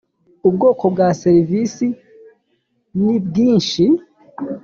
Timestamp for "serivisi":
1.21-1.87